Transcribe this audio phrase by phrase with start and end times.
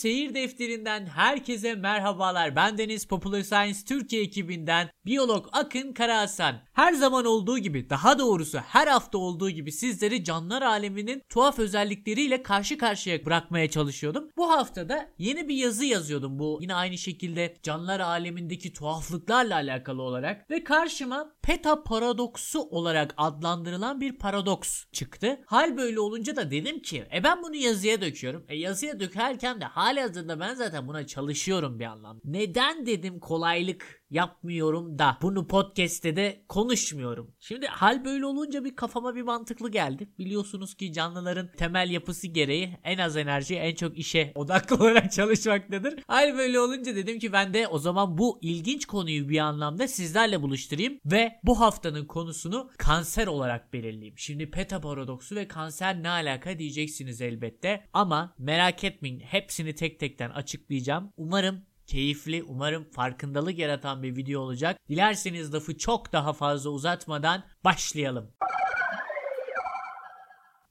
[0.00, 2.56] Seyir defterinden herkese merhabalar.
[2.56, 6.60] Ben Deniz Popular Science Türkiye ekibinden biyolog Akın Karahasan.
[6.72, 12.42] Her zaman olduğu gibi, daha doğrusu her hafta olduğu gibi sizleri canlılar aleminin tuhaf özellikleriyle
[12.42, 14.28] karşı karşıya bırakmaya çalışıyordum.
[14.36, 20.50] Bu haftada yeni bir yazı yazıyordum bu yine aynı şekilde canlılar alemindeki tuhaflıklarla alakalı olarak
[20.50, 25.40] ve karşıma peta paradoksu olarak adlandırılan bir paradoks çıktı.
[25.46, 28.44] Hal böyle olunca da dedim ki e ben bunu yazıya döküyorum.
[28.48, 32.20] E yazıya dökerken de hali hazırda ben zaten buna çalışıyorum bir anlamda.
[32.24, 37.34] Neden dedim kolaylık yapmıyorum da bunu podcast'te de konuşmuyorum.
[37.38, 40.08] Şimdi hal böyle olunca bir kafama bir mantıklı geldi.
[40.18, 46.02] Biliyorsunuz ki canlıların temel yapısı gereği en az enerji en çok işe odaklı olarak çalışmaktadır.
[46.06, 50.42] Hal böyle olunca dedim ki ben de o zaman bu ilginç konuyu bir anlamda sizlerle
[50.42, 54.18] buluşturayım ve bu haftanın konusunu kanser olarak belirleyeyim.
[54.18, 60.30] Şimdi peta paradoksu ve kanser ne alaka diyeceksiniz elbette ama merak etmeyin hepsini tek tekten
[60.30, 61.12] açıklayacağım.
[61.16, 64.78] Umarım keyifli, umarım farkındalık yaratan bir video olacak.
[64.88, 68.32] Dilerseniz lafı çok daha fazla uzatmadan başlayalım.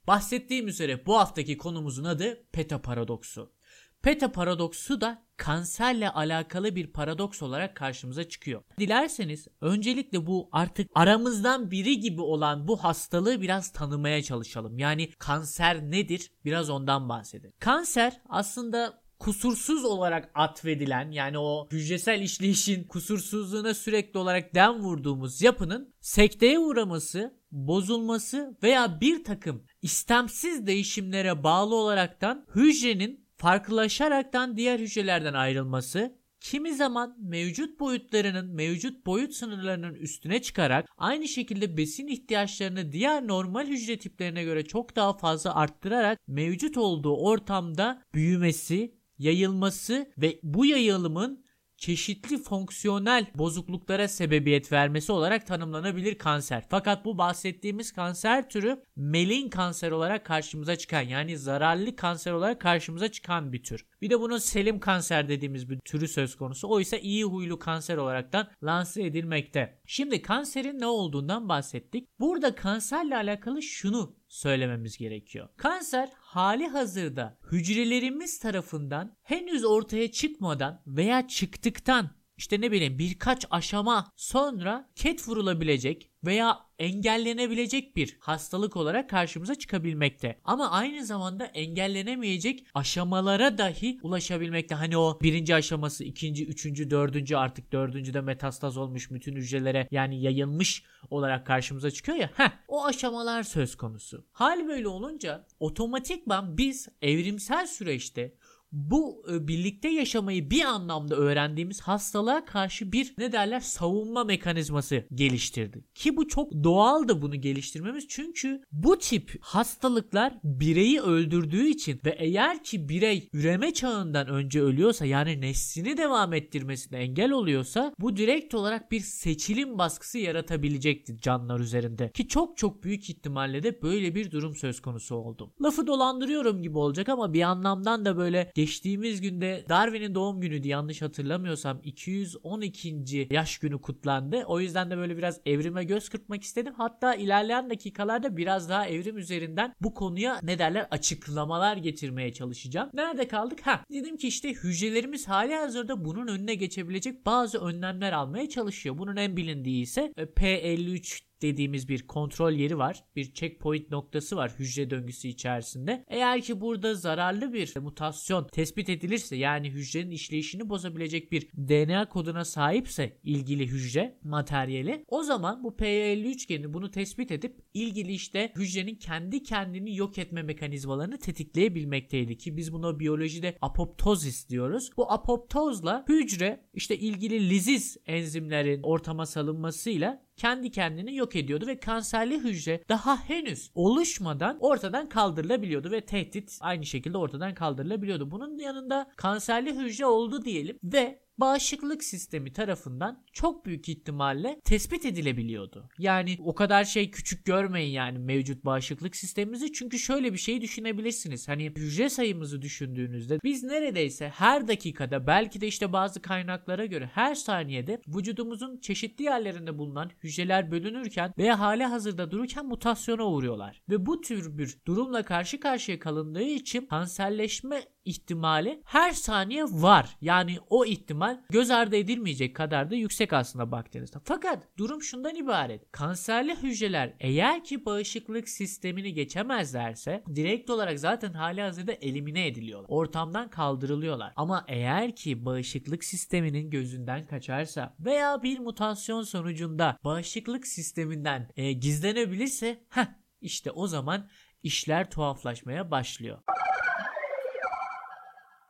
[0.07, 3.53] Bahsettiğim üzere bu haftaki konumuzun adı Peta paradoksu.
[4.01, 8.63] Peta paradoksu da kanserle alakalı bir paradoks olarak karşımıza çıkıyor.
[8.79, 14.79] Dilerseniz öncelikle bu artık aramızdan biri gibi olan bu hastalığı biraz tanımaya çalışalım.
[14.79, 16.31] Yani kanser nedir?
[16.45, 17.53] Biraz ondan bahsedelim.
[17.59, 25.93] Kanser aslında kusursuz olarak atfedilen yani o hücresel işleyişin kusursuzluğuna sürekli olarak dem vurduğumuz yapının
[26.01, 36.19] sekteye uğraması, bozulması veya bir takım istemsiz değişimlere bağlı olaraktan hücrenin farklılaşaraktan diğer hücrelerden ayrılması,
[36.41, 43.67] kimi zaman mevcut boyutlarının mevcut boyut sınırlarının üstüne çıkarak aynı şekilde besin ihtiyaçlarını diğer normal
[43.67, 51.49] hücre tiplerine göre çok daha fazla arttırarak mevcut olduğu ortamda büyümesi, yayılması ve bu yayılımın
[51.79, 56.63] çeşitli fonksiyonel bozukluklara sebebiyet vermesi olarak tanımlanabilir kanser.
[56.69, 63.11] Fakat bu bahsettiğimiz kanser türü melin kanser olarak karşımıza çıkan yani zararlı kanser olarak karşımıza
[63.11, 63.85] çıkan bir tür.
[64.01, 66.67] Bir de bunun selim kanser dediğimiz bir türü söz konusu.
[66.67, 69.79] O ise iyi huylu kanser olaraktan lanse edilmekte.
[69.85, 72.19] Şimdi kanserin ne olduğundan bahsettik.
[72.19, 75.49] Burada kanserle alakalı şunu söylememiz gerekiyor.
[75.57, 84.11] Kanser hali hazırda hücrelerimiz tarafından henüz ortaya çıkmadan veya çıktıktan işte ne bileyim birkaç aşama
[84.15, 90.39] sonra ket vurulabilecek veya engellenebilecek bir hastalık olarak karşımıza çıkabilmekte.
[90.43, 94.75] Ama aynı zamanda engellenemeyecek aşamalara dahi ulaşabilmekte.
[94.75, 100.83] Hani o birinci aşaması, ikinci, üçüncü, dördüncü artık dördüncüde metastaz olmuş bütün hücrelere yani yayılmış
[101.09, 102.29] olarak karşımıza çıkıyor ya.
[102.33, 104.25] Heh, o aşamalar söz konusu.
[104.31, 108.33] Hal böyle olunca otomatikman biz evrimsel süreçte
[108.71, 115.83] bu e, birlikte yaşamayı bir anlamda öğrendiğimiz hastalığa karşı bir ne derler savunma mekanizması geliştirdi.
[115.95, 122.15] Ki bu çok doğal da bunu geliştirmemiz çünkü bu tip hastalıklar bireyi öldürdüğü için ve
[122.19, 128.53] eğer ki birey üreme çağından önce ölüyorsa yani neslini devam ettirmesine engel oluyorsa bu direkt
[128.53, 132.11] olarak bir seçilim baskısı yaratabilecektir canlılar üzerinde.
[132.11, 135.53] Ki çok çok büyük ihtimalle de böyle bir durum söz konusu oldu.
[135.61, 141.01] Lafı dolandırıyorum gibi olacak ama bir anlamdan da böyle geçtiğimiz günde Darwin'in doğum günüydü yanlış
[141.01, 143.27] hatırlamıyorsam 212.
[143.31, 144.43] yaş günü kutlandı.
[144.47, 146.73] O yüzden de böyle biraz evrime göz kırpmak istedim.
[146.77, 152.89] Hatta ilerleyen dakikalarda biraz daha evrim üzerinden bu konuya ne derler açıklamalar getirmeye çalışacağım.
[152.93, 153.59] Nerede kaldık?
[153.67, 158.97] Ha dedim ki işte hücrelerimiz hali hazırda bunun önüne geçebilecek bazı önlemler almaya çalışıyor.
[158.97, 163.03] Bunun en bilindiği ise e, P53 dediğimiz bir kontrol yeri var.
[163.15, 166.05] Bir checkpoint noktası var hücre döngüsü içerisinde.
[166.07, 172.45] Eğer ki burada zararlı bir mutasyon tespit edilirse yani hücrenin işleyişini bozabilecek bir DNA koduna
[172.45, 178.95] sahipse ilgili hücre materyali o zaman bu P53 geni bunu tespit edip ilgili işte hücrenin
[178.95, 184.89] kendi kendini yok etme mekanizmalarını tetikleyebilmekteydi ki biz buna biyolojide apoptozis diyoruz.
[184.97, 192.39] Bu apoptozla hücre işte ilgili liziz enzimlerin ortama salınmasıyla kendi kendini yok ediyordu ve kanserli
[192.39, 198.31] hücre daha henüz oluşmadan ortadan kaldırılabiliyordu ve tehdit aynı şekilde ortadan kaldırılabiliyordu.
[198.31, 205.89] Bunun yanında kanserli hücre oldu diyelim ve bağışıklık sistemi tarafından çok büyük ihtimalle tespit edilebiliyordu.
[205.97, 211.47] Yani o kadar şey küçük görmeyin yani mevcut bağışıklık sistemimizi çünkü şöyle bir şey düşünebilirsiniz.
[211.47, 217.35] Hani hücre sayımızı düşündüğünüzde biz neredeyse her dakikada belki de işte bazı kaynaklara göre her
[217.35, 223.81] saniyede vücudumuzun çeşitli yerlerinde bulunan hücreler bölünürken veya hali hazırda dururken mutasyona uğruyorlar.
[223.89, 230.17] Ve bu tür bir durumla karşı karşıya kalındığı için kanserleşme ihtimali her saniye var.
[230.21, 234.21] Yani o ihtimal göz ardı edilmeyecek kadar da yüksek aslında baktığınızda.
[234.23, 235.91] Fakat durum şundan ibaret.
[235.91, 242.89] Kanserli hücreler eğer ki bağışıklık sistemini geçemezlerse direkt olarak zaten hali hazırda elimine ediliyorlar.
[242.89, 244.33] Ortamdan kaldırılıyorlar.
[244.35, 252.83] Ama eğer ki bağışıklık sisteminin gözünden kaçarsa veya bir mutasyon sonucunda bağışıklık sisteminden e, gizlenebilirse
[252.89, 253.05] heh,
[253.41, 254.29] işte o zaman
[254.63, 256.39] işler tuhaflaşmaya başlıyor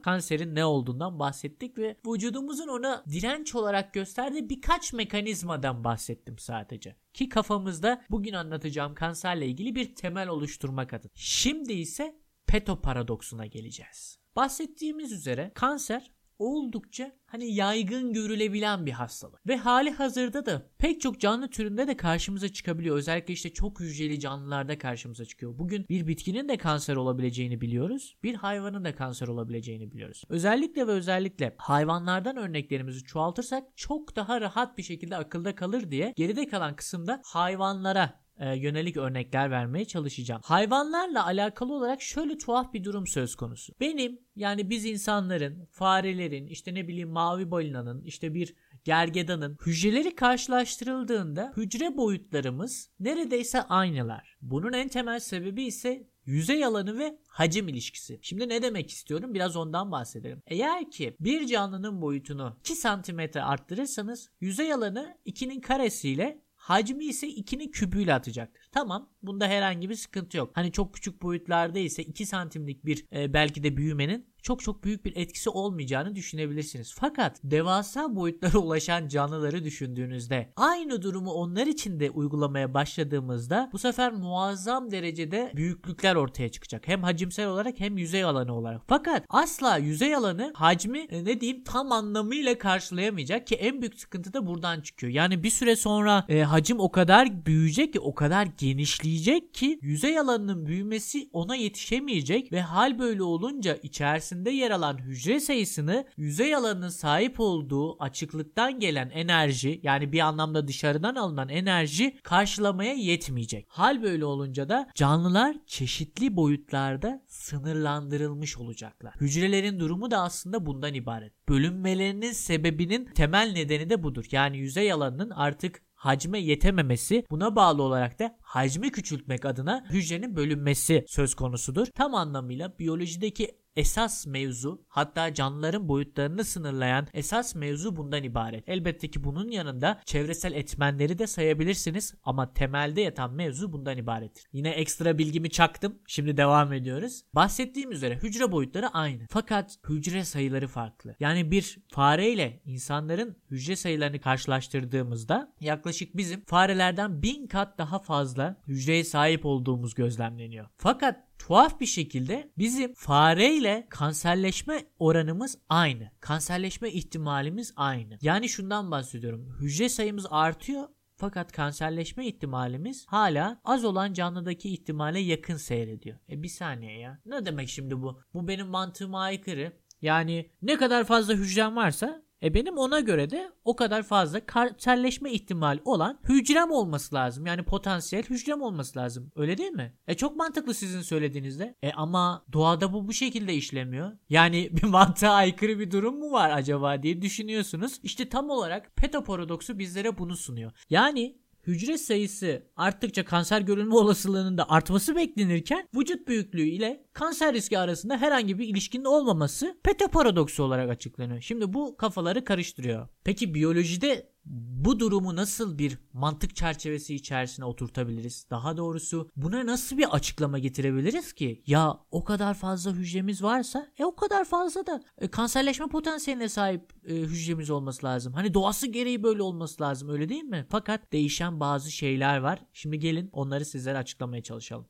[0.03, 6.95] kanserin ne olduğundan bahsettik ve vücudumuzun ona direnç olarak gösterdiği birkaç mekanizmadan bahsettim sadece.
[7.13, 11.11] Ki kafamızda bugün anlatacağım kanserle ilgili bir temel oluşturmak adına.
[11.15, 12.15] Şimdi ise
[12.47, 14.19] peto paradoksuna geleceğiz.
[14.35, 19.47] Bahsettiğimiz üzere kanser oldukça hani yaygın görülebilen bir hastalık.
[19.47, 22.95] Ve hali hazırda da pek çok canlı türünde de karşımıza çıkabiliyor.
[22.95, 25.57] Özellikle işte çok hücreli canlılarda karşımıza çıkıyor.
[25.57, 28.17] Bugün bir bitkinin de kanser olabileceğini biliyoruz.
[28.23, 30.23] Bir hayvanın da kanser olabileceğini biliyoruz.
[30.29, 36.47] Özellikle ve özellikle hayvanlardan örneklerimizi çoğaltırsak çok daha rahat bir şekilde akılda kalır diye geride
[36.47, 40.41] kalan kısımda hayvanlara e, yönelik örnekler vermeye çalışacağım.
[40.43, 43.73] Hayvanlarla alakalı olarak şöyle tuhaf bir durum söz konusu.
[43.79, 51.53] Benim yani biz insanların, farelerin, işte ne bileyim mavi balinanın, işte bir gergedanın hücreleri karşılaştırıldığında
[51.57, 54.37] hücre boyutlarımız neredeyse aynılar.
[54.41, 58.19] Bunun en temel sebebi ise yüzey alanı ve hacim ilişkisi.
[58.21, 59.33] Şimdi ne demek istiyorum?
[59.33, 60.41] Biraz ondan bahsedelim.
[60.47, 67.71] Eğer ki bir canlının boyutunu 2 cm arttırırsanız yüzey alanı 2'nin karesiyle Hacmi ise 2'nin
[67.71, 68.61] kübüyle atacaktır.
[68.71, 70.51] Tamam bunda herhangi bir sıkıntı yok.
[70.53, 75.05] Hani çok küçük boyutlarda ise 2 santimlik bir e, belki de büyümenin çok çok büyük
[75.05, 76.95] bir etkisi olmayacağını düşünebilirsiniz.
[76.99, 84.13] Fakat devasa boyutlara ulaşan canlıları düşündüğünüzde aynı durumu onlar için de uygulamaya başladığımızda bu sefer
[84.13, 86.87] muazzam derecede büyüklükler ortaya çıkacak.
[86.87, 88.81] Hem hacimsel olarak hem yüzey alanı olarak.
[88.87, 94.33] Fakat asla yüzey alanı hacmi e, ne diyeyim tam anlamıyla karşılayamayacak ki en büyük sıkıntı
[94.33, 95.13] da buradan çıkıyor.
[95.13, 100.19] Yani bir süre sonra e, hacim o kadar büyüyecek ki o kadar genişleyecek ki yüzey
[100.19, 106.89] alanının büyümesi ona yetişemeyecek ve hal böyle olunca içerisinde yer alan hücre sayısını yüzey alanının
[106.89, 113.65] sahip olduğu açıklıktan gelen enerji yani bir anlamda dışarıdan alınan enerji karşılamaya yetmeyecek.
[113.69, 119.13] Hal böyle olunca da canlılar çeşitli boyutlarda sınırlandırılmış olacaklar.
[119.21, 121.33] Hücrelerin durumu da aslında bundan ibaret.
[121.49, 124.25] Bölünmelerinin sebebinin temel nedeni de budur.
[124.31, 131.05] Yani yüzey alanının artık hacme yetememesi buna bağlı olarak da hacmi küçültmek adına hücrenin bölünmesi
[131.07, 131.87] söz konusudur.
[131.95, 138.69] Tam anlamıyla biyolojideki esas mevzu hatta canlıların boyutlarını sınırlayan esas mevzu bundan ibaret.
[138.69, 144.43] Elbette ki bunun yanında çevresel etmenleri de sayabilirsiniz ama temelde yatan mevzu bundan ibarettir.
[144.53, 145.99] Yine ekstra bilgimi çaktım.
[146.07, 147.21] Şimdi devam ediyoruz.
[147.33, 149.23] Bahsettiğim üzere hücre boyutları aynı.
[149.29, 151.15] Fakat hücre sayıları farklı.
[151.19, 158.61] Yani bir fare ile insanların hücre sayılarını karşılaştırdığımızda yaklaşık bizim farelerden bin kat daha fazla
[158.67, 160.67] hücreye sahip olduğumuz gözlemleniyor.
[160.77, 166.11] Fakat tuhaf bir şekilde bizim fare ile kanserleşme oranımız aynı.
[166.19, 168.17] Kanserleşme ihtimalimiz aynı.
[168.21, 169.57] Yani şundan bahsediyorum.
[169.61, 176.17] Hücre sayımız artıyor fakat kanserleşme ihtimalimiz hala az olan canlıdaki ihtimale yakın seyrediyor.
[176.29, 177.19] E bir saniye ya.
[177.25, 178.21] Ne demek şimdi bu?
[178.33, 179.73] Bu benim mantığıma aykırı.
[180.01, 185.31] Yani ne kadar fazla hücrem varsa e benim ona göre de o kadar fazla kanserleşme
[185.31, 187.45] ihtimali olan hücrem olması lazım.
[187.45, 189.31] Yani potansiyel hücrem olması lazım.
[189.35, 189.93] Öyle değil mi?
[190.07, 191.75] E çok mantıklı sizin söylediğinizde.
[191.83, 194.11] E ama doğada bu bu şekilde işlemiyor.
[194.29, 197.99] Yani bir mantığa aykırı bir durum mu var acaba diye düşünüyorsunuz.
[198.03, 200.71] İşte tam olarak peto paradoksu bizlere bunu sunuyor.
[200.89, 201.37] Yani
[201.69, 208.17] hücre sayısı arttıkça kanser görülme olasılığının da artması beklenirken vücut büyüklüğü ile kanser riski arasında
[208.17, 211.41] herhangi bir ilişkinin olmaması Pete paradoksu olarak açıklanıyor.
[211.41, 213.07] Şimdi bu kafaları karıştırıyor.
[213.23, 218.45] Peki biyolojide bu durumu nasıl bir mantık çerçevesi içerisine oturtabiliriz?
[218.49, 221.63] Daha doğrusu buna nasıl bir açıklama getirebiliriz ki?
[221.67, 226.93] Ya o kadar fazla hücremiz varsa e o kadar fazla da e, kanserleşme potansiyeline sahip
[227.07, 228.33] e, hücremiz olması lazım.
[228.33, 230.65] Hani doğası gereği böyle olması lazım öyle değil mi?
[230.69, 232.59] Fakat değişen bazı şeyler var.
[232.73, 234.87] Şimdi gelin onları sizlere açıklamaya çalışalım.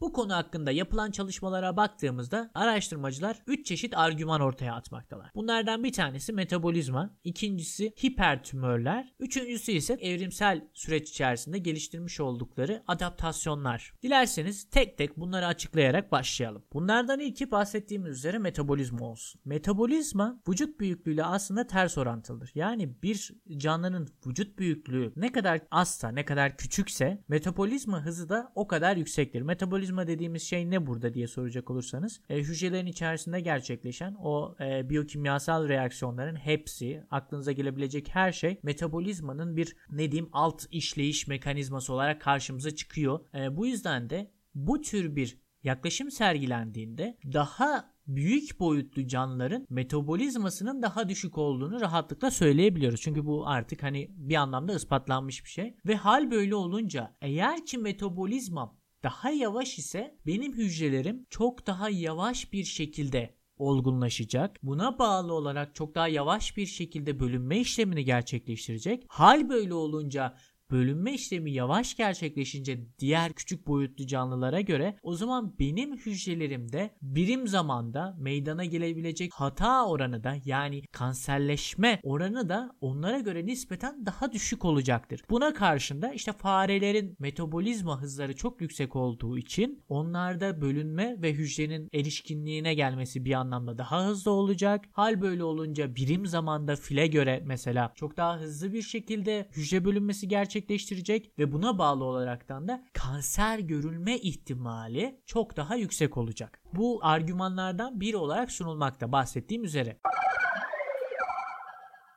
[0.00, 5.30] Bu konu hakkında yapılan çalışmalara baktığımızda araştırmacılar 3 çeşit argüman ortaya atmaktalar.
[5.34, 13.92] Bunlardan bir tanesi metabolizma, ikincisi hipertümörler, üçüncüsü ise evrimsel süreç içerisinde geliştirmiş oldukları adaptasyonlar.
[14.02, 16.64] Dilerseniz tek tek bunları açıklayarak başlayalım.
[16.72, 19.40] Bunlardan ilki bahsettiğimiz üzere metabolizma olsun.
[19.44, 22.50] Metabolizma vücut büyüklüğüyle aslında ters orantılıdır.
[22.54, 28.66] Yani bir canlının vücut büyüklüğü ne kadar azsa, ne kadar küçükse metabolizma hızı da o
[28.66, 29.42] kadar yüksektir.
[29.42, 34.90] Metabolizma metabolizma dediğimiz şey ne burada diye soracak olursanız e, hücrelerin içerisinde gerçekleşen o e,
[34.90, 42.20] biyokimyasal reaksiyonların hepsi aklınıza gelebilecek her şey metabolizmanın bir ne diyeyim alt işleyiş mekanizması olarak
[42.20, 43.20] karşımıza çıkıyor.
[43.34, 51.08] E, bu yüzden de bu tür bir yaklaşım sergilendiğinde daha büyük boyutlu canlıların metabolizmasının daha
[51.08, 53.00] düşük olduğunu rahatlıkla söyleyebiliyoruz.
[53.00, 55.76] Çünkü bu artık hani bir anlamda ispatlanmış bir şey.
[55.86, 62.52] Ve hal böyle olunca eğer ki metabolizmam daha yavaş ise benim hücrelerim çok daha yavaş
[62.52, 64.56] bir şekilde olgunlaşacak.
[64.62, 69.04] Buna bağlı olarak çok daha yavaş bir şekilde bölünme işlemini gerçekleştirecek.
[69.08, 70.36] Hal böyle olunca
[70.70, 78.16] bölünme işlemi yavaş gerçekleşince diğer küçük boyutlu canlılara göre o zaman benim hücrelerimde birim zamanda
[78.18, 85.22] meydana gelebilecek hata oranı da yani kanserleşme oranı da onlara göre nispeten daha düşük olacaktır.
[85.30, 92.74] Buna karşında işte farelerin metabolizma hızları çok yüksek olduğu için onlarda bölünme ve hücrenin erişkinliğine
[92.74, 94.84] gelmesi bir anlamda daha hızlı olacak.
[94.92, 100.28] Hal böyle olunca birim zamanda file göre mesela çok daha hızlı bir şekilde hücre bölünmesi
[100.28, 106.60] gerçek gerçekleştirecek ve buna bağlı olaraktan da kanser görülme ihtimali çok daha yüksek olacak.
[106.72, 110.00] Bu argümanlardan biri olarak sunulmakta bahsettiğim üzere.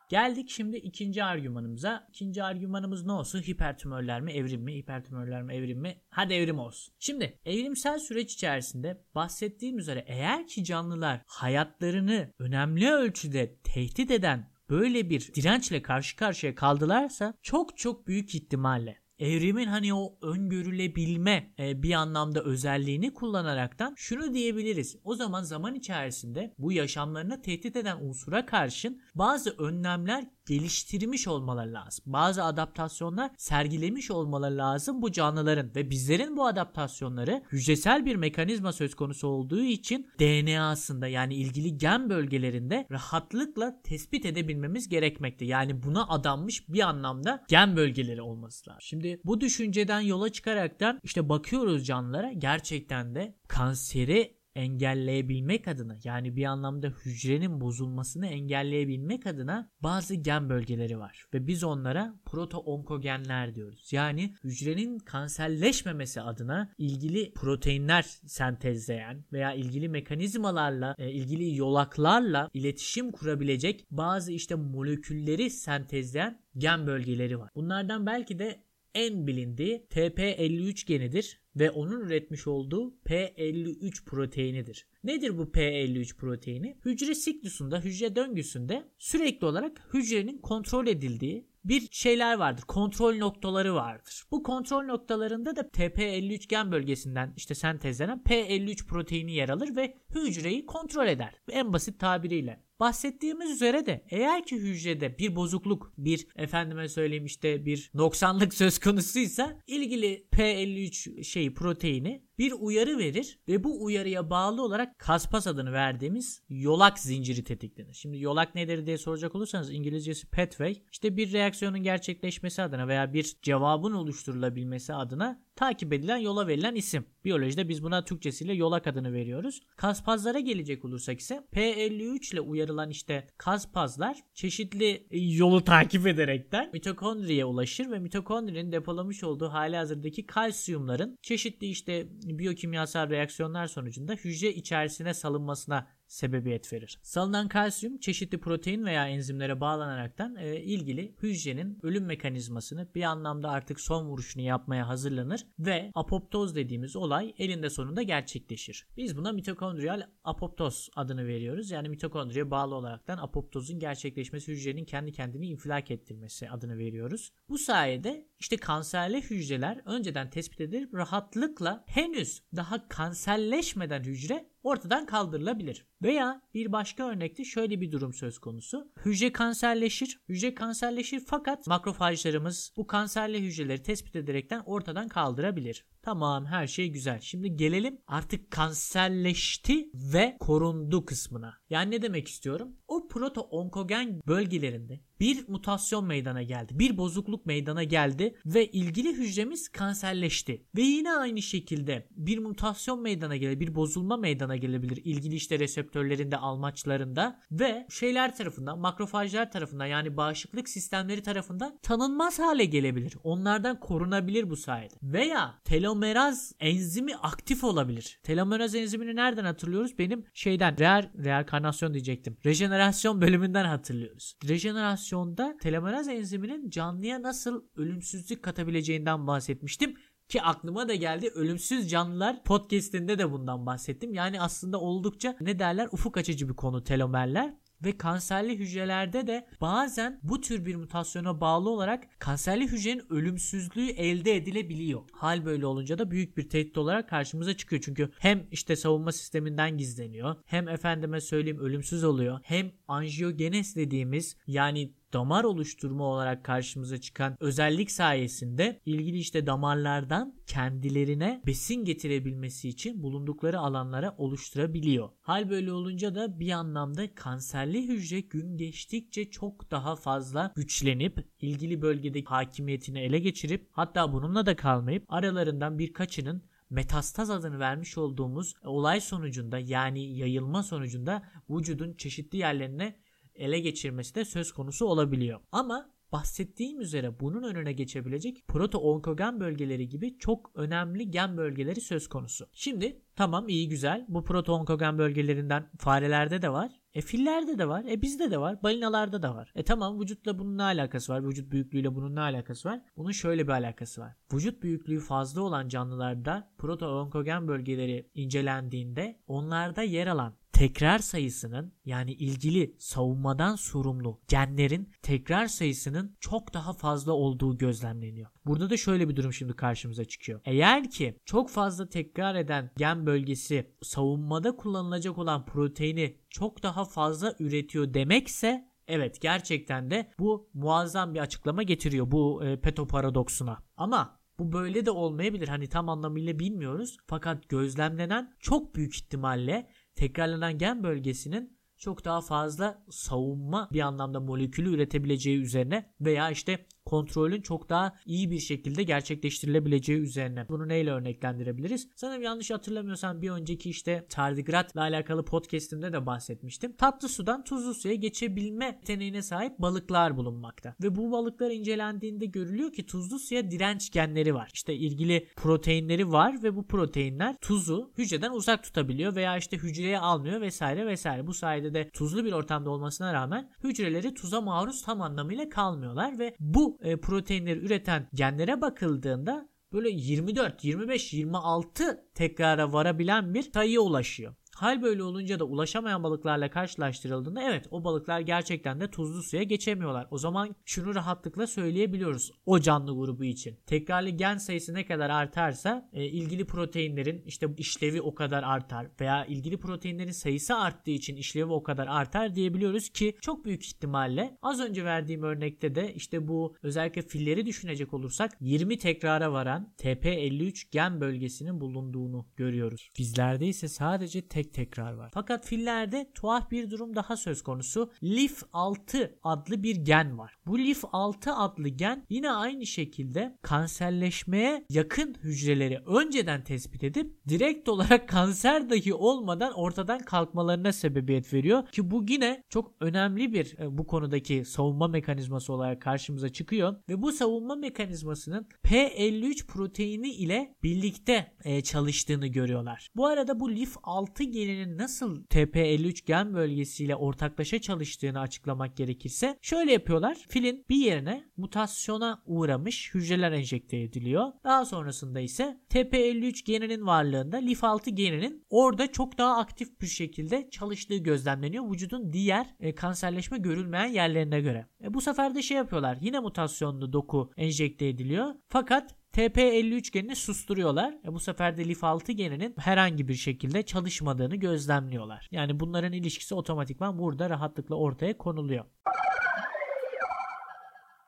[0.10, 2.08] Geldik şimdi ikinci argümanımıza.
[2.10, 3.42] İkinci argümanımız ne olsun?
[3.42, 4.76] Hipertümörler mi, evrim mi?
[4.76, 6.02] Hipertümörler mi, evrim mi?
[6.10, 6.94] Hadi evrim olsun.
[7.00, 15.10] Şimdi evrimsel süreç içerisinde bahsettiğim üzere eğer ki canlılar hayatlarını önemli ölçüde tehdit eden böyle
[15.10, 21.94] bir dirençle karşı karşıya kaldılarsa çok çok büyük ihtimalle evrimin hani o öngörülebilme e, bir
[21.94, 24.96] anlamda özelliğini kullanaraktan şunu diyebiliriz.
[25.04, 32.04] O zaman zaman içerisinde bu yaşamlarına tehdit eden unsura karşın bazı önlemler geliştirmiş olmaları lazım.
[32.06, 38.96] Bazı adaptasyonlar sergilemiş olmaları lazım bu canlıların ve bizlerin bu adaptasyonları hücresel bir mekanizma söz
[38.96, 45.46] konusu olduğu için DNA'sında yani ilgili gen bölgelerinde rahatlıkla tespit edebilmemiz gerekmekte.
[45.46, 48.82] Yani buna adanmış bir anlamda gen bölgeleri olması lazım.
[48.82, 56.46] Şimdi bu düşünceden yola çıkaraktan işte bakıyoruz canlılara gerçekten de kanseri engelleyebilmek adına yani bir
[56.46, 63.94] anlamda hücrenin bozulmasını engelleyebilmek adına bazı gen bölgeleri var ve biz onlara proto-onkogenler diyoruz.
[63.94, 73.86] Yani hücrenin kanserleşmemesi adına ilgili proteinler sentezleyen veya ilgili mekanizmalarla, e, ilgili yolaklarla iletişim kurabilecek
[73.92, 77.50] bazı işte molekülleri sentezleyen gen bölgeleri var.
[77.56, 78.63] Bunlardan belki de
[78.96, 84.88] en bilindiği TP53 genidir ve onun üretmiş olduğu P53 proteinidir.
[85.04, 86.78] Nedir bu P53 proteini?
[86.86, 92.64] Hücre siklusunda, hücre döngüsünde sürekli olarak hücrenin kontrol edildiği bir şeyler vardır.
[92.68, 94.24] Kontrol noktaları vardır.
[94.32, 100.66] Bu kontrol noktalarında da TP53 gen bölgesinden işte sentezlenen P53 proteini yer alır ve hücreyi
[100.66, 101.36] kontrol eder.
[101.52, 102.63] En basit tabiriyle.
[102.80, 108.80] Bahsettiğimiz üzere de eğer ki hücrede bir bozukluk, bir efendime söyleyeyim işte bir noksanlık söz
[108.80, 115.74] konusuysa ilgili P53 şeyi proteini bir uyarı verir ve bu uyarıya bağlı olarak kaspas adını
[115.74, 117.94] verdiğimiz yolak zinciri tetiklenir.
[117.94, 123.36] Şimdi yolak nedir diye soracak olursanız İngilizcesi pathway işte bir reaksiyonun gerçekleşmesi adına veya bir
[123.42, 127.06] cevabın oluşturulabilmesi adına takip edilen yola verilen isim.
[127.26, 129.62] Biyolojide biz buna Türkçesiyle yolak adını veriyoruz.
[129.76, 137.92] Kaspazlara gelecek olursak ise P53 ile uyarılan işte kaspazlar çeşitli yolu takip ederekten mitokondriye ulaşır
[137.92, 142.08] ve mitokondrinin depolamış olduğu hali hazırdaki kalsiyumların çeşitli işte
[142.40, 147.00] biyokimyasal reaksiyonlar sonucunda hücre içerisine salınmasına sebebiyet verir.
[147.02, 153.80] Salınan kalsiyum çeşitli protein veya enzimlere bağlanaraktan e, ilgili hücrenin ölüm mekanizmasını bir anlamda artık
[153.80, 158.88] son vuruşunu yapmaya hazırlanır ve apoptoz dediğimiz olay elinde sonunda gerçekleşir.
[158.98, 161.72] Biz buna mitokondriyal apoptoz adını veriyoruz.
[161.72, 167.32] Yani mitokondriye bağlı olaraktan apoptozun gerçekleşmesi hücrenin kendi kendini infilak ettirmesi adını veriyoruz.
[167.50, 175.88] Bu sayede işte kanserli hücreler önceden tespit edilip rahatlıkla henüz daha kanserleşmeden hücre ortadan kaldırılabilir.
[176.02, 178.92] Veya bir başka örnekte şöyle bir durum söz konusu.
[179.06, 180.20] Hücre kanserleşir.
[180.30, 185.86] Hücre kanserleşir fakat makrofajlarımız bu kanserli hücreleri tespit ederekten ortadan kaldırabilir.
[186.04, 187.20] Tamam her şey güzel.
[187.20, 191.54] Şimdi gelelim artık kanserleşti ve korundu kısmına.
[191.70, 192.76] Yani ne demek istiyorum?
[192.88, 196.80] O proto onkogen bölgelerinde bir mutasyon meydana geldi.
[196.80, 200.66] Bir bozukluk meydana geldi ve ilgili hücremiz kanserleşti.
[200.76, 205.02] Ve yine aynı şekilde bir mutasyon meydana gelebilir, bir bozulma meydana gelebilir.
[205.04, 212.66] İlgili işte reseptörlerinde, almaçlarında ve şeyler tarafından, makrofajlar tarafından yani bağışıklık sistemleri tarafından tanınmaz hale
[212.66, 213.18] gelebilir.
[213.24, 214.94] Onlardan korunabilir bu sayede.
[215.04, 218.20] Veya telomere telomeraz enzimi aktif olabilir.
[218.24, 220.00] Telomeraz enzimini nereden hatırlıyoruz?
[220.00, 222.38] Benim şeyden real reenkarnasyon diyecektim.
[222.46, 224.38] Rejenerasyon bölümünden hatırlıyoruz.
[224.48, 229.96] Rejenerasyonda telomeraz enziminin canlıya nasıl ölümsüzlük katabileceğinden bahsetmiştim.
[230.30, 234.14] Ki aklıma da geldi Ölümsüz Canlılar podcastinde de bundan bahsettim.
[234.14, 237.54] Yani aslında oldukça ne derler ufuk açıcı bir konu telomerler
[237.86, 244.36] ve kanserli hücrelerde de bazen bu tür bir mutasyona bağlı olarak kanserli hücrenin ölümsüzlüğü elde
[244.36, 245.02] edilebiliyor.
[245.12, 247.82] Hal böyle olunca da büyük bir tehdit olarak karşımıza çıkıyor.
[247.86, 254.94] Çünkü hem işte savunma sisteminden gizleniyor hem efendime söyleyeyim ölümsüz oluyor hem anjiyogenes dediğimiz yani
[255.14, 263.60] damar oluşturma olarak karşımıza çıkan özellik sayesinde ilgili işte damarlardan kendilerine besin getirebilmesi için bulundukları
[263.60, 265.10] alanlara oluşturabiliyor.
[265.22, 271.82] Hal böyle olunca da bir anlamda kanserli hücre gün geçtikçe çok daha fazla güçlenip ilgili
[271.82, 279.02] bölgedeki hakimiyetini ele geçirip hatta bununla da kalmayıp aralarından birkaçının metastaz adını vermiş olduğumuz olay
[279.02, 283.03] sonucunda yani yayılma sonucunda vücudun çeşitli yerlerine
[283.36, 285.40] ele geçirmesi de söz konusu olabiliyor.
[285.52, 292.48] Ama bahsettiğim üzere bunun önüne geçebilecek proto-onkogen bölgeleri gibi çok önemli gen bölgeleri söz konusu.
[292.54, 296.72] Şimdi tamam iyi güzel bu proto-onkogen bölgelerinden farelerde de var.
[296.94, 297.86] E fillerde de var.
[297.90, 298.64] E bizde de var.
[298.64, 299.52] Balinalarda da var.
[299.56, 301.28] E tamam vücutla bunun ne alakası var?
[301.28, 302.82] Vücut büyüklüğüyle bunun ne alakası var?
[302.98, 304.16] Bunun şöyle bir alakası var.
[304.34, 312.76] Vücut büyüklüğü fazla olan canlılarda proto-onkogen bölgeleri incelendiğinde onlarda yer alan tekrar sayısının yani ilgili
[312.80, 318.30] savunmadan sorumlu genlerin tekrar sayısının çok daha fazla olduğu gözlemleniyor.
[318.46, 320.42] Burada da şöyle bir durum şimdi karşımıza çıkıyor.
[320.46, 327.36] Eğer ki çok fazla tekrar eden gen bölgesi savunmada kullanılacak olan proteini çok daha fazla
[327.40, 333.58] üretiyor demekse Evet gerçekten de bu muazzam bir açıklama getiriyor bu e, peto paradoksuna.
[333.78, 335.48] Ama bu böyle de olmayabilir.
[335.48, 336.98] Hani tam anlamıyla bilmiyoruz.
[337.08, 344.76] Fakat gözlemlenen çok büyük ihtimalle tekrarlanan gen bölgesinin çok daha fazla savunma bir anlamda molekülü
[344.76, 350.50] üretebileceği üzerine veya işte kontrolün çok daha iyi bir şekilde gerçekleştirilebileceği üzerine.
[350.50, 351.88] Bunu neyle örneklendirebiliriz?
[351.96, 356.76] Sanırım yanlış hatırlamıyorsam bir önceki işte tardigratla alakalı podcastimde de bahsetmiştim.
[356.76, 360.76] Tatlı sudan tuzlu suya geçebilme yeteneğine sahip balıklar bulunmakta.
[360.84, 364.52] Ve bu balıklar incelendiğinde görülüyor ki tuzlu suya direnç genleri var.
[364.54, 370.42] İşte ilgili proteinleri var ve bu proteinler tuzu hücreden uzak tutabiliyor veya işte hücreye almıyor
[370.42, 371.28] vesaire vesaire.
[371.28, 376.36] Bu sayede de tuzlu bir ortamda olmasına rağmen hücreleri tuza maruz tam anlamıyla kalmıyorlar ve
[376.40, 384.36] bu e, proteinleri üreten genlere bakıldığında böyle 24, 25, 26 tekrara varabilen bir sayıya ulaşıyor.
[384.56, 390.08] Hal böyle olunca da ulaşamayan balıklarla karşılaştırıldığında evet o balıklar gerçekten de tuzlu suya geçemiyorlar.
[390.12, 393.58] O zaman şunu rahatlıkla söyleyebiliyoruz o canlı grubu için.
[393.66, 399.26] Tekrarlı gen sayısı ne kadar artarsa e, ilgili proteinlerin işte işlevi o kadar artar veya
[399.26, 404.60] ilgili proteinlerin sayısı arttığı için işlevi o kadar artar diyebiliyoruz ki çok büyük ihtimalle az
[404.60, 411.02] önce verdiğim örnekte de işte bu özellikle filleri düşünecek olursak 20 tekrara varan TP53 gen
[411.02, 412.90] bölgesinin bulunduğunu görüyoruz.
[412.98, 415.12] Bizlerde ise sadece tek tekrar var.
[415.14, 417.92] Fakat fillerde tuhaf bir durum daha söz konusu.
[418.04, 420.38] LIF6 adlı bir gen var.
[420.46, 428.10] Bu LIF6 adlı gen yine aynı şekilde kanserleşmeye yakın hücreleri önceden tespit edip direkt olarak
[428.10, 433.88] kanser dahi olmadan ortadan kalkmalarına sebebiyet veriyor ki bu yine çok önemli bir e, bu
[433.88, 441.62] konudaki savunma mekanizması olarak karşımıza çıkıyor ve bu savunma mekanizmasının P53 proteini ile birlikte e,
[441.62, 442.90] çalıştığını görüyorlar.
[442.96, 450.18] Bu arada bu LIF6 geninin nasıl TP53 gen bölgesiyle ortaklaşa çalıştığını açıklamak gerekirse şöyle yapıyorlar.
[450.30, 454.32] Filin bir yerine mutasyona uğramış hücreler enjekte ediliyor.
[454.44, 460.98] Daha sonrasında ise TP53 geninin varlığında LIF6 geninin orada çok daha aktif bir şekilde çalıştığı
[460.98, 464.68] gözlemleniyor vücudun diğer e, kanserleşme görülmeyen yerlerine göre.
[464.84, 465.98] E, bu sefer de şey yapıyorlar.
[466.02, 468.36] Yine mutasyonlu doku enjekte ediliyor.
[468.48, 470.94] Fakat TP53 genini susturuyorlar.
[471.06, 475.28] E bu sefer de LIF6 geninin herhangi bir şekilde çalışmadığını gözlemliyorlar.
[475.32, 478.66] Yani bunların ilişkisi otomatikman burada rahatlıkla ortaya konuluyor.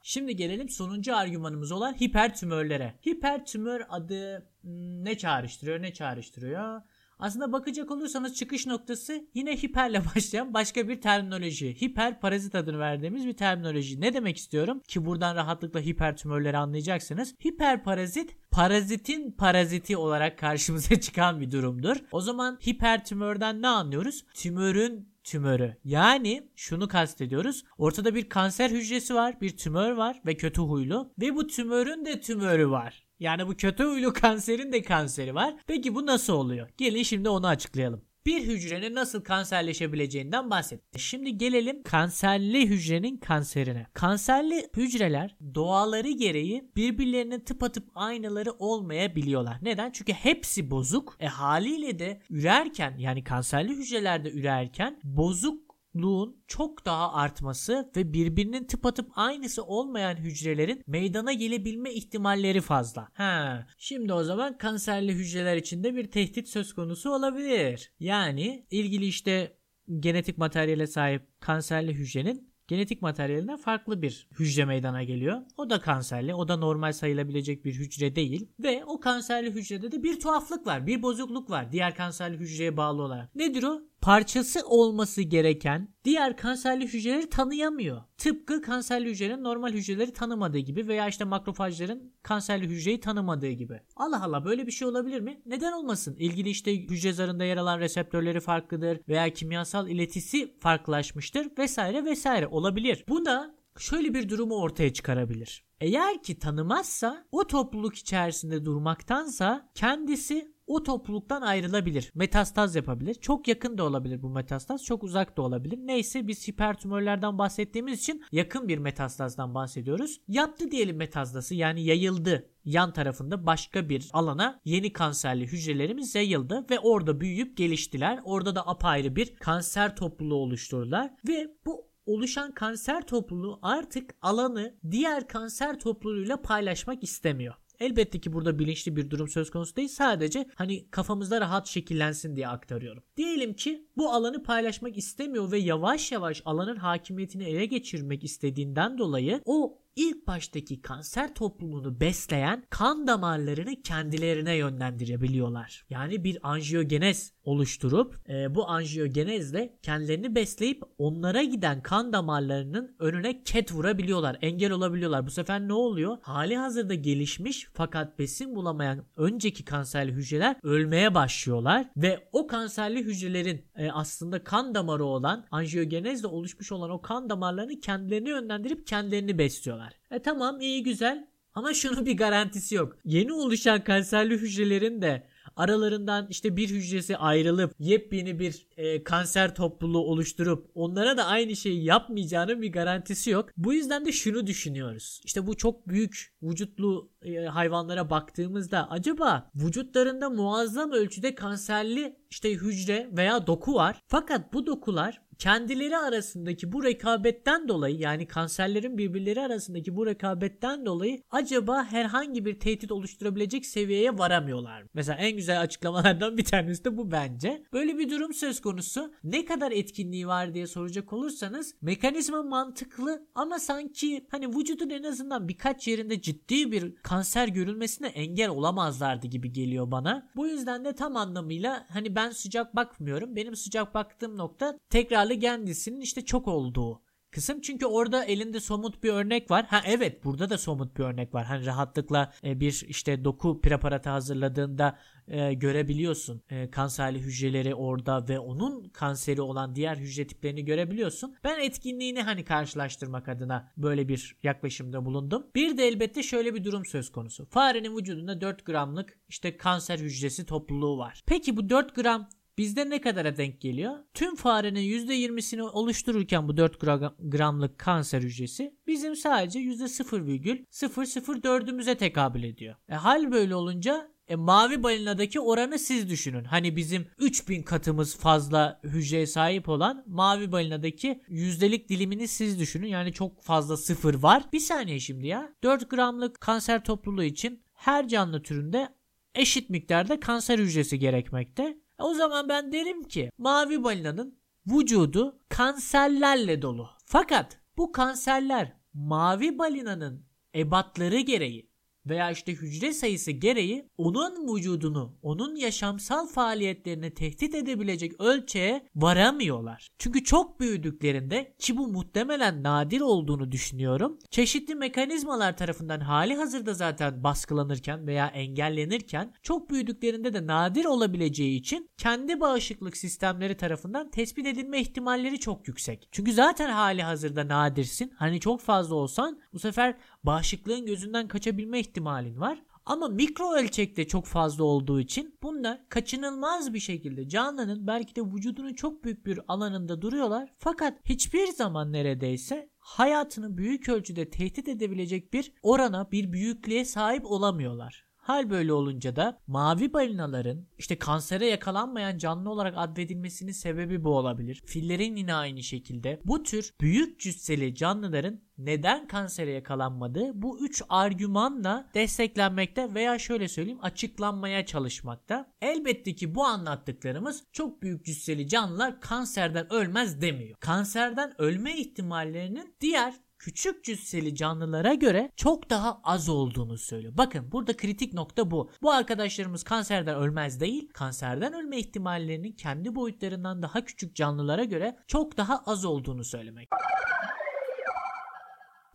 [0.02, 2.94] Şimdi gelelim sonuncu argümanımız olan hipertümörlere.
[3.08, 6.82] Hipertümör adı hmm, ne çağrıştırıyor ne çağrıştırıyor?
[7.20, 11.82] Aslında bakacak olursanız çıkış noktası yine hiperle başlayan başka bir terminoloji.
[11.82, 14.02] Hiper parazit adını verdiğimiz bir terminoloji.
[14.02, 14.82] Ne demek istiyorum?
[14.88, 17.36] Ki buradan rahatlıkla hiper tümörleri anlayacaksınız.
[17.46, 21.98] Hiper parazit parazitin paraziti olarak karşımıza çıkan bir durumdur.
[22.12, 24.26] O zaman hiper tümörden ne anlıyoruz?
[24.34, 25.78] Tümörün tümörü.
[25.84, 27.64] Yani şunu kastediyoruz.
[27.78, 32.22] Ortada bir kanser hücresi var, bir tümör var ve kötü huylu ve bu tümörün de
[32.22, 33.05] tümörü var.
[33.20, 35.56] Yani bu kötü huylu kanserin de kanseri var.
[35.68, 36.70] Peki bu nasıl oluyor?
[36.78, 41.02] Gelin şimdi onu açıklayalım bir hücrenin nasıl kanserleşebileceğinden bahsettik.
[41.02, 43.88] Şimdi gelelim kanserli hücrenin kanserine.
[43.94, 49.58] Kanserli hücreler doğaları gereği birbirlerinin tıpatıp aynaları olmayabiliyorlar.
[49.62, 49.92] Neden?
[49.92, 51.18] Çünkü hepsi bozuk.
[51.20, 55.65] E haliyle de ürerken yani kanserli hücrelerde ürerken bozuk
[55.96, 63.08] luğun çok daha artması ve birbirinin tıpatıp aynısı olmayan hücrelerin meydana gelebilme ihtimalleri fazla.
[63.14, 67.92] Ha, şimdi o zaman kanserli hücreler içinde bir tehdit söz konusu olabilir.
[68.00, 69.58] Yani ilgili işte
[70.00, 75.42] genetik materyale sahip kanserli hücrenin genetik materyalinden farklı bir hücre meydana geliyor.
[75.58, 80.04] O da kanserli, o da normal sayılabilecek bir hücre değil ve o kanserli hücrede de
[80.04, 83.36] bir tuhaflık var, bir bozukluk var diğer kanserli hücreye bağlı olarak.
[83.36, 83.82] Nedir o?
[84.06, 88.02] Parçası olması gereken diğer kanserli hücreleri tanıyamıyor.
[88.18, 93.82] Tıpkı kanserli hücrenin normal hücreleri tanımadığı gibi veya işte makrofajların kanserli hücreyi tanımadığı gibi.
[93.96, 95.42] Allah Allah böyle bir şey olabilir mi?
[95.46, 96.16] Neden olmasın?
[96.20, 103.04] İlgili işte hücre zarında yer alan reseptörleri farklıdır veya kimyasal iletisi farklılaşmıştır vesaire vesaire olabilir.
[103.10, 105.66] Bu da şöyle bir durumu ortaya çıkarabilir.
[105.82, 112.12] Eğer ki tanımazsa o topluluk içerisinde durmaktansa kendisi o topluluktan ayrılabilir.
[112.16, 113.14] Metastaz yapabilir.
[113.14, 114.84] Çok yakın da olabilir bu metastaz.
[114.84, 115.80] Çok uzak da olabilir.
[115.82, 120.22] Neyse biz hipertümörlerden bahsettiğimiz için yakın bir metastazdan bahsediyoruz.
[120.28, 126.80] Yaptı diyelim metastazı yani yayıldı yan tarafında başka bir alana yeni kanserli hücrelerimiz yayıldı ve
[126.80, 128.20] orada büyüyüp geliştiler.
[128.24, 135.28] Orada da apayrı bir kanser topluluğu oluşturdular ve bu oluşan kanser topluluğu artık alanı diğer
[135.28, 137.56] kanser topluluğuyla paylaşmak istemiyor.
[137.80, 139.90] Elbette ki burada bilinçli bir durum söz konusu değil.
[139.90, 143.04] Sadece hani kafamızda rahat şekillensin diye aktarıyorum.
[143.18, 149.42] Diyelim ki bu alanı paylaşmak istemiyor ve yavaş yavaş alanın hakimiyetini ele geçirmek istediğinden dolayı
[149.46, 155.86] o ilk baştaki kanser topluluğunu besleyen kan damarlarını kendilerine yönlendirebiliyorlar.
[155.90, 163.74] Yani bir anjiyogenez oluşturup e, bu anjiyogenezle kendilerini besleyip onlara giden kan damarlarının önüne ket
[163.74, 164.38] vurabiliyorlar.
[164.42, 165.26] Engel olabiliyorlar.
[165.26, 166.18] Bu sefer ne oluyor?
[166.22, 173.66] Hali hazırda gelişmiş fakat besin bulamayan önceki kanserli hücreler ölmeye başlıyorlar ve o kanserli hücrelerin
[173.76, 179.85] e, aslında kan damarı olan anjiyogenezle oluşmuş olan o kan damarlarını kendilerini yönlendirip kendilerini besliyorlar.
[180.12, 182.98] E tamam iyi güzel ama şunun bir garantisi yok.
[183.06, 190.00] Yeni oluşan kanserli hücrelerin de aralarından işte bir hücresi ayrılıp yepyeni bir e, kanser topluluğu
[190.00, 193.50] oluşturup onlara da aynı şeyi yapmayacağının bir garantisi yok.
[193.58, 195.22] Bu yüzden de şunu düşünüyoruz.
[195.26, 203.10] İşte bu çok büyük vücutlu e, hayvanlara baktığımızda acaba vücutlarında muazzam ölçüde kanserli işte hücre
[203.12, 204.02] veya doku var.
[204.08, 211.22] Fakat bu dokular kendileri arasındaki bu rekabetten dolayı yani kanserlerin birbirleri arasındaki bu rekabetten dolayı
[211.32, 214.84] acaba herhangi bir tehdit oluşturabilecek seviyeye varamıyorlar.
[214.94, 217.64] Mesela en güzel açıklamalardan bir tanesi de bu bence.
[217.74, 219.14] Böyle bir durum söz konusu.
[219.24, 225.48] Ne kadar etkinliği var diye soracak olursanız mekanizma mantıklı ama sanki hani vücudun en azından
[225.48, 230.30] birkaç yerinde ciddi bir kanser görülmesine engel olamazlardı gibi geliyor bana.
[230.36, 233.36] Bu yüzden de tam anlamıyla hani ben sıcak bakmıyorum.
[233.36, 237.02] Benim sıcak baktığım nokta tekrarlı gen dizisinin işte çok olduğu
[237.36, 237.62] kısım.
[237.62, 239.66] Çünkü orada elinde somut bir örnek var.
[239.66, 241.46] Ha evet burada da somut bir örnek var.
[241.46, 246.42] Hani rahatlıkla e, bir işte doku preparatı hazırladığında e, görebiliyorsun.
[246.50, 251.36] E, kanserli hücreleri orada ve onun kanseri olan diğer hücre tiplerini görebiliyorsun.
[251.44, 255.48] Ben etkinliğini hani karşılaştırmak adına böyle bir yaklaşımda bulundum.
[255.56, 257.46] Bir de elbette şöyle bir durum söz konusu.
[257.46, 261.24] Farenin vücudunda 4 gramlık işte kanser hücresi topluluğu var.
[261.26, 263.96] Peki bu 4 gram Bizde ne kadara denk geliyor?
[264.14, 266.80] Tüm farenin %20'sini oluştururken bu 4
[267.20, 272.76] gramlık kanser hücresi bizim sadece %0,004'ümüze tekabül ediyor.
[272.90, 276.44] E, hal böyle olunca e, mavi balinadaki oranı siz düşünün.
[276.44, 282.88] Hani bizim 3000 katımız fazla hücreye sahip olan mavi balinadaki yüzdelik dilimini siz düşünün.
[282.88, 284.44] Yani çok fazla sıfır var.
[284.54, 285.54] Bir saniye şimdi ya.
[285.64, 288.90] 4 gramlık kanser topluluğu için her canlı türünde
[289.36, 291.78] eşit miktarda kanser hücresi gerekmekte.
[292.00, 296.90] O zaman ben derim ki mavi balinanın vücudu kanserlerle dolu.
[297.06, 301.70] Fakat bu kanserler mavi balinanın ebatları gereği
[302.08, 309.90] veya işte hücre sayısı gereği onun vücudunu, onun yaşamsal faaliyetlerini tehdit edebilecek ölçüye varamıyorlar.
[310.00, 314.20] Çünkü çok büyüdüklerinde ki bu muhtemelen nadir olduğunu düşünüyorum.
[314.32, 321.90] Çeşitli mekanizmalar tarafından hali hazırda zaten baskılanırken veya engellenirken çok büyüdüklerinde de nadir olabileceği için
[321.98, 326.08] kendi bağışıklık sistemleri tarafından tespit edilme ihtimalleri çok yüksek.
[326.12, 328.14] Çünkü zaten hali hazırda nadirsin.
[328.16, 332.64] Hani çok fazla olsan bu sefer bağışıklığın gözünden kaçabilme ihtimalin var.
[332.86, 338.74] Ama mikro ölçekte çok fazla olduğu için bunlar kaçınılmaz bir şekilde canlının belki de vücudunun
[338.74, 340.54] çok büyük bir alanında duruyorlar.
[340.58, 348.05] Fakat hiçbir zaman neredeyse hayatını büyük ölçüde tehdit edebilecek bir orana, bir büyüklüğe sahip olamıyorlar.
[348.26, 354.62] Hal böyle olunca da mavi balinaların işte kansere yakalanmayan canlı olarak advedilmesinin sebebi bu olabilir.
[354.66, 356.22] Fillerin yine aynı şekilde.
[356.26, 363.80] Bu tür büyük cüsseli canlıların neden kansere yakalanmadığı bu üç argümanla desteklenmekte veya şöyle söyleyeyim
[363.82, 365.52] açıklanmaya çalışmakta.
[365.62, 370.56] Elbette ki bu anlattıklarımız çok büyük cüsseli canlılar kanserden ölmez demiyor.
[370.60, 373.14] Kanserden ölme ihtimallerinin diğer
[373.46, 377.14] küçük cüsseli canlılara göre çok daha az olduğunu söylüyor.
[377.18, 378.70] Bakın burada kritik nokta bu.
[378.82, 385.38] Bu arkadaşlarımız kanserden ölmez değil, kanserden ölme ihtimallerinin kendi boyutlarından daha küçük canlılara göre çok
[385.38, 386.70] daha az olduğunu söylemek.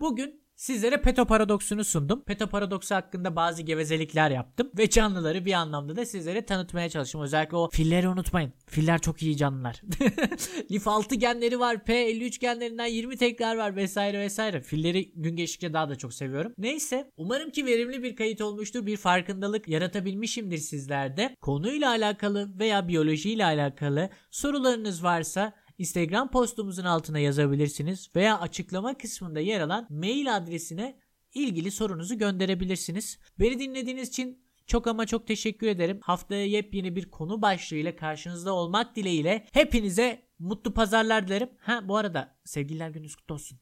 [0.00, 2.22] Bugün Sizlere Peto Paradoksunu sundum.
[2.22, 4.70] Peto Paradoksu hakkında bazı gevezelikler yaptım.
[4.78, 7.20] Ve canlıları bir anlamda da sizlere tanıtmaya çalıştım.
[7.20, 8.52] Özellikle o filleri unutmayın.
[8.66, 9.82] Filler çok iyi canlılar.
[10.70, 11.74] Lif 6 genleri var.
[11.74, 14.60] P53 genlerinden 20 tekrar var vesaire vesaire.
[14.60, 16.52] Filleri gün geçtikçe daha da çok seviyorum.
[16.58, 18.86] Neyse umarım ki verimli bir kayıt olmuştur.
[18.86, 21.36] Bir farkındalık yaratabilmişimdir sizlerde.
[21.40, 29.60] Konuyla alakalı veya biyolojiyle alakalı sorularınız varsa Instagram postumuzun altına yazabilirsiniz veya açıklama kısmında yer
[29.60, 30.98] alan mail adresine
[31.34, 33.18] ilgili sorunuzu gönderebilirsiniz.
[33.38, 35.98] Beni dinlediğiniz için çok ama çok teşekkür ederim.
[36.02, 41.50] Haftaya yepyeni bir konu başlığıyla karşınızda olmak dileğiyle hepinize mutlu pazarlar dilerim.
[41.60, 43.58] Ha bu arada sevgililer gününüz kutlu olsun.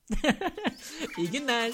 [1.19, 1.73] İyi günler.